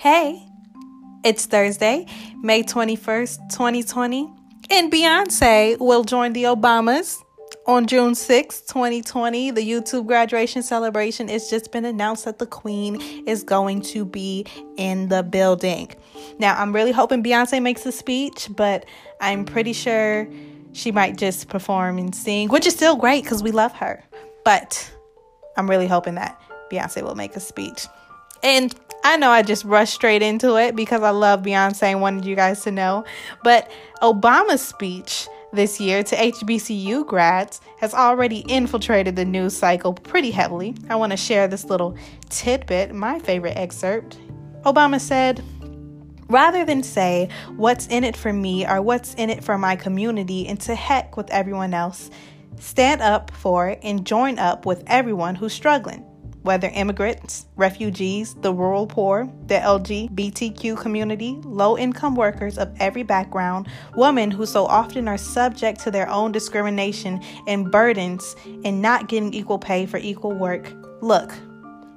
[0.00, 0.46] Hey,
[1.24, 2.06] it's Thursday,
[2.40, 4.32] May 21st, 2020,
[4.70, 7.20] and Beyonce will join the Obamas
[7.66, 9.50] on June 6, 2020.
[9.50, 11.26] The YouTube graduation celebration.
[11.26, 15.90] has just been announced that the Queen is going to be in the building.
[16.38, 18.86] Now, I'm really hoping Beyonce makes a speech, but
[19.20, 20.28] I'm pretty sure
[20.74, 24.04] she might just perform and sing, which is still great because we love her.
[24.44, 24.94] But
[25.56, 27.88] I'm really hoping that Beyonce will make a speech.
[28.42, 28.74] And
[29.04, 32.36] I know I just rushed straight into it because I love Beyonce and wanted you
[32.36, 33.04] guys to know.
[33.42, 33.70] But
[34.02, 40.74] Obama's speech this year to HBCU grads has already infiltrated the news cycle pretty heavily.
[40.90, 41.96] I want to share this little
[42.28, 44.18] tidbit, my favorite excerpt.
[44.64, 45.42] Obama said,
[46.28, 50.46] Rather than say, what's in it for me or what's in it for my community,
[50.46, 52.10] and to heck with everyone else,
[52.60, 56.04] stand up for it and join up with everyone who's struggling
[56.48, 63.68] whether immigrants, refugees, the rural poor, the LGBTQ community, low income workers of every background,
[63.96, 69.34] women who so often are subject to their own discrimination and burdens in not getting
[69.34, 70.72] equal pay for equal work.
[71.02, 71.34] Look,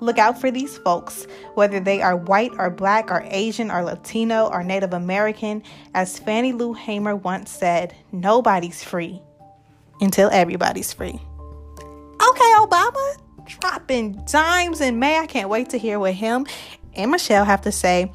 [0.00, 4.48] Look out for these folks, whether they are white or black or Asian or Latino
[4.48, 5.62] or Native American.
[5.94, 9.22] As Fannie Lou Hamer once said, nobody's free
[10.00, 11.20] until everybody's free.
[12.20, 15.18] Okay, Obama, dropping dimes in May.
[15.18, 16.46] I can't wait to hear what him
[16.94, 18.12] and Michelle have to say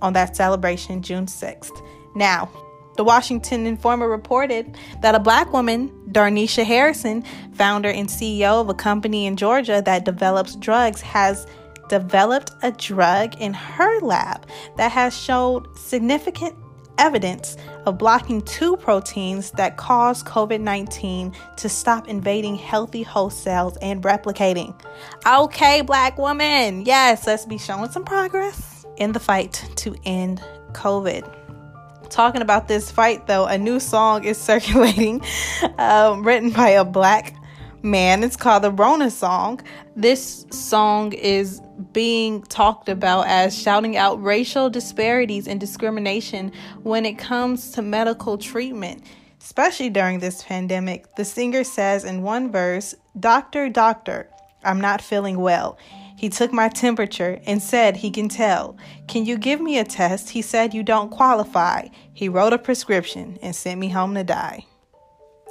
[0.00, 1.70] on that celebration June 6th.
[2.14, 2.50] Now,
[2.96, 8.74] the Washington Informer reported that a black woman, Darnisha Harrison, founder and CEO of a
[8.74, 11.46] company in Georgia that develops drugs, has
[11.88, 16.54] developed a drug in her lab that has showed significant
[16.98, 23.76] evidence of blocking two proteins that cause COVID 19 to stop invading healthy host cells
[23.78, 24.78] and replicating.
[25.26, 31.38] Okay, black woman, yes, let's be showing some progress in the fight to end COVID.
[32.10, 35.22] Talking about this fight, though, a new song is circulating,
[35.78, 37.34] um, written by a black
[37.82, 38.22] man.
[38.22, 39.60] It's called the Rona Song.
[39.96, 41.60] This song is
[41.92, 48.38] being talked about as shouting out racial disparities and discrimination when it comes to medical
[48.38, 49.02] treatment,
[49.40, 51.14] especially during this pandemic.
[51.16, 54.28] The singer says in one verse, Doctor, doctor,
[54.64, 55.78] I'm not feeling well.
[56.16, 58.76] He took my temperature and said he can tell.
[59.08, 60.30] Can you give me a test?
[60.30, 61.88] He said you don't qualify.
[62.14, 64.66] He wrote a prescription and sent me home to die.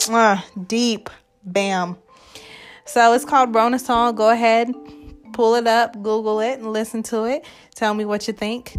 [0.09, 1.09] Ah, deep.
[1.43, 1.97] Bam.
[2.85, 4.15] So it's called Rona Song.
[4.15, 4.73] Go ahead,
[5.33, 7.45] pull it up, Google it, and listen to it.
[7.75, 8.77] Tell me what you think.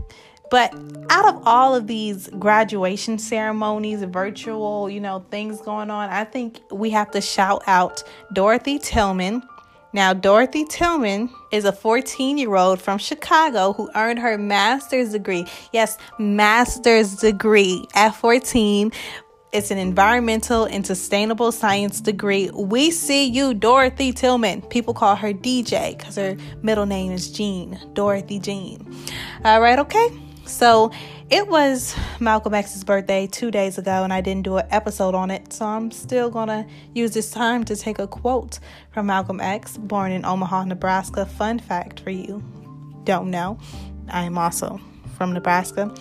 [0.51, 0.75] But
[1.09, 6.61] out of all of these graduation ceremonies, virtual, you know, things going on, I think
[6.71, 8.05] we have to shout out
[8.35, 9.43] Dorothy Tillman.
[9.95, 15.47] Now, Dorothy Tillman is a 14 year old from Chicago who earned her master's degree.
[15.73, 18.93] Yes, master's degree at 14
[19.53, 22.51] it's an environmental and sustainable science degree.
[22.51, 24.63] We see you, Dorothy Tillman.
[24.63, 28.97] People call her DJ because her middle name is Jean, Dorothy Jean.
[29.45, 30.09] All right, okay.
[30.47, 30.91] So
[31.29, 35.31] it was Malcolm X's birthday two days ago, and I didn't do an episode on
[35.31, 35.53] it.
[35.53, 38.59] So I'm still gonna use this time to take a quote
[38.91, 41.27] from Malcolm X, born in Omaha, Nebraska.
[41.27, 42.43] Fun fact for you
[43.05, 43.59] don't know,
[44.09, 44.81] I am also
[45.17, 45.95] from Nebraska.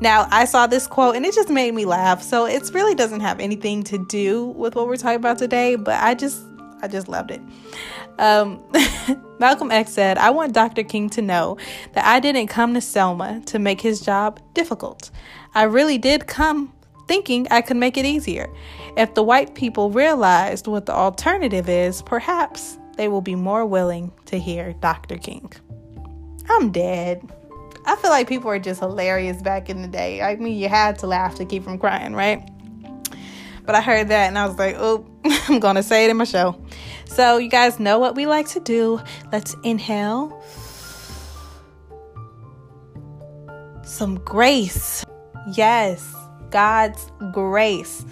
[0.00, 2.22] Now, I saw this quote and it just made me laugh.
[2.22, 6.00] So it really doesn't have anything to do with what we're talking about today, but
[6.02, 6.44] I just
[6.80, 7.40] I just loved it.
[8.18, 8.62] Um,
[9.38, 10.84] Malcolm X said, I want Dr.
[10.84, 11.56] King to know
[11.94, 15.10] that I didn't come to Selma to make his job difficult.
[15.54, 16.72] I really did come
[17.08, 18.52] thinking I could make it easier.
[18.96, 24.12] If the white people realized what the alternative is, perhaps they will be more willing
[24.26, 25.16] to hear Dr.
[25.16, 25.52] King.
[26.48, 27.22] I'm dead.
[27.88, 30.20] I feel like people were just hilarious back in the day.
[30.20, 32.46] I mean, you had to laugh to keep from crying, right?
[33.64, 35.06] But I heard that and I was like, oh,
[35.48, 36.60] I'm going to say it in my show.
[37.06, 39.00] So, you guys know what we like to do.
[39.32, 40.44] Let's inhale
[43.82, 45.02] some grace.
[45.54, 46.14] Yes,
[46.50, 48.04] God's grace.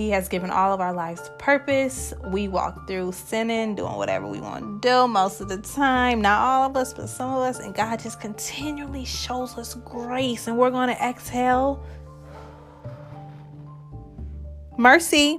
[0.00, 2.14] He has given all of our lives purpose.
[2.24, 6.22] We walk through sinning, doing whatever we want to do most of the time.
[6.22, 7.58] Not all of us, but some of us.
[7.58, 10.46] And God just continually shows us grace.
[10.46, 11.84] And we're going to exhale
[14.78, 15.38] mercy.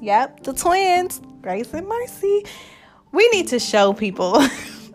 [0.00, 2.44] Yep, the twins, grace and mercy.
[3.12, 4.44] We need to show people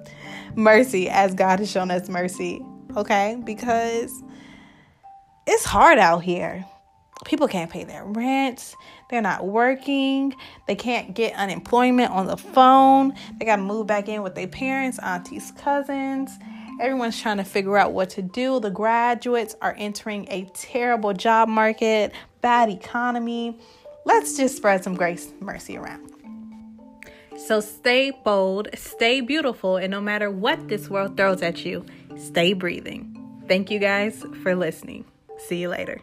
[0.55, 2.61] mercy as God has shown us mercy,
[2.97, 3.41] okay?
[3.45, 4.11] Because
[5.47, 6.65] it's hard out here.
[7.23, 8.75] People can't pay their rent.
[9.09, 10.35] They're not working.
[10.67, 13.13] They can't get unemployment on the phone.
[13.39, 16.31] They got to move back in with their parents, aunties, cousins.
[16.81, 18.59] Everyone's trying to figure out what to do.
[18.59, 23.57] The graduates are entering a terrible job market, bad economy.
[24.03, 26.11] Let's just spread some grace, mercy around.
[27.37, 31.85] So stay bold, stay beautiful, and no matter what this world throws at you,
[32.17, 33.11] stay breathing.
[33.47, 35.05] Thank you guys for listening.
[35.37, 36.01] See you later.